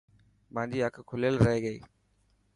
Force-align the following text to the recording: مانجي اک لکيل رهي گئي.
مانجي 0.53 0.79
اک 0.87 0.95
لکيل 0.99 1.35
رهي 1.45 1.59
گئي. 1.65 1.79